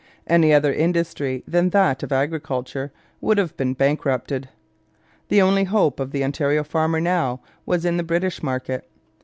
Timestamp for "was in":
7.67-7.97